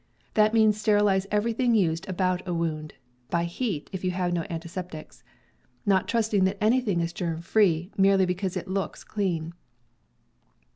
That 0.33 0.51
means 0.55 0.81
sterilize 0.81 1.27
everything 1.29 1.75
used 1.75 2.09
about 2.09 2.41
a 2.47 2.55
wound 2.55 2.95
(by 3.29 3.43
heat, 3.43 3.87
if 3.93 4.03
you 4.03 4.09
have 4.09 4.33
no 4.33 4.47
antiseptics), 4.49 5.21
not 5.85 6.07
trusting 6.07 6.43
that 6.45 6.57
any 6.59 6.81
thing 6.81 7.01
is 7.01 7.13
germ 7.13 7.39
free 7.41 7.91
merely 7.99 8.25
because 8.25 8.57
it 8.57 8.67
looks 8.67 9.03
clean. 9.03 9.53